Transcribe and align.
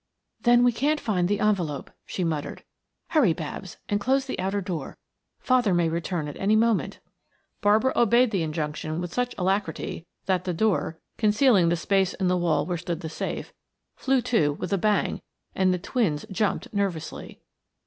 "Then 0.41 0.63
we 0.63 0.71
can't 0.71 0.99
find 0.99 1.27
the 1.27 1.39
envelope," 1.39 1.91
she 2.07 2.23
muttered. 2.23 2.63
"Hurry, 3.09 3.33
Babs, 3.33 3.77
and 3.87 3.99
close 3.99 4.25
the 4.25 4.39
outer 4.39 4.59
door; 4.59 4.97
father 5.37 5.75
may 5.75 5.89
return 5.89 6.27
at 6.27 6.35
any 6.37 6.55
moment." 6.55 6.99
Barbara 7.61 7.93
obeyed 7.95 8.31
the 8.31 8.41
injunction 8.41 8.99
with 8.99 9.13
such 9.13 9.35
alacrity 9.37 10.07
that 10.25 10.43
the 10.43 10.55
door, 10.55 10.99
concealing 11.19 11.69
the 11.69 11.75
space 11.75 12.15
in 12.15 12.29
the 12.29 12.35
wall 12.37 12.65
where 12.65 12.77
stood 12.79 13.01
the 13.01 13.09
safe, 13.09 13.53
flew 13.95 14.21
to 14.21 14.53
with 14.53 14.73
a 14.73 14.79
bang 14.79 15.21
and 15.53 15.71
the 15.71 15.77
twins 15.77 16.25
jumped 16.31 16.73
nervously. 16.73 17.39